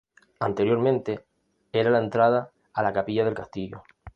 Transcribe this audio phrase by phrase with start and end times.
[0.39, 1.27] Anteriormente,
[1.71, 3.83] era la entrada a la capilla del castillo.